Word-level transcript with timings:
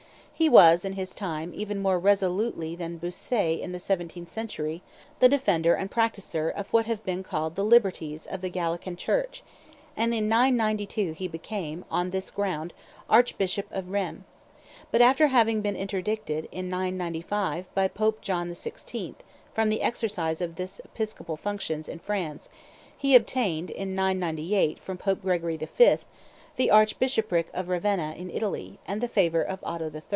He 0.41 0.49
was 0.49 0.83
in 0.83 0.93
his 0.93 1.13
time, 1.13 1.51
even 1.53 1.79
more 1.83 1.99
resolutely 1.99 2.75
than 2.75 2.97
Bossuet 2.97 3.59
in 3.59 3.73
the 3.73 3.79
seventeenth 3.79 4.31
century, 4.31 4.81
the 5.19 5.29
defender 5.29 5.75
and 5.75 5.91
practiser 5.91 6.49
of 6.49 6.67
what 6.73 6.87
have 6.87 6.97
since 6.97 7.05
been 7.05 7.21
called 7.23 7.55
the 7.55 7.63
liberties 7.63 8.25
of 8.25 8.41
the 8.41 8.49
Gallican 8.49 8.95
Church, 8.95 9.43
and 9.95 10.15
in 10.15 10.27
992 10.27 11.11
he 11.11 11.27
became, 11.27 11.85
on 11.91 12.09
this 12.09 12.31
ground, 12.31 12.73
Archbishop 13.07 13.67
of 13.69 13.91
Rheims; 13.91 14.23
but, 14.89 14.99
after 14.99 15.27
having 15.27 15.61
been 15.61 15.75
interdicted, 15.75 16.49
in 16.51 16.69
995, 16.69 17.67
by 17.75 17.87
Pope 17.87 18.21
John 18.21 18.49
XVI., 18.49 19.13
from 19.53 19.69
the 19.69 19.83
exercise 19.83 20.41
of 20.41 20.57
his 20.57 20.81
episcopal 20.83 21.37
functions 21.37 21.87
in 21.87 21.99
France, 21.99 22.49
he 22.97 23.15
obtained, 23.15 23.69
in 23.69 23.93
998, 23.93 24.79
from 24.79 24.97
Pope 24.97 25.21
Gregory 25.21 25.57
V., 25.57 25.97
the 26.55 26.71
archbishopric 26.71 27.51
of 27.53 27.69
Ravenna 27.69 28.15
in 28.17 28.31
Italy, 28.31 28.79
and 28.87 29.01
the 29.01 29.07
favor 29.07 29.43
of 29.43 29.63
Otho 29.63 29.91
III. 29.93 30.01